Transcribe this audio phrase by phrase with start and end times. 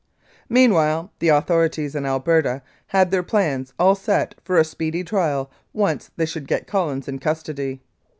[0.49, 6.09] "Meanwhile the authorities in Alberta had their plans all set for a speedy trial once
[6.17, 7.81] they should get Collins in custody.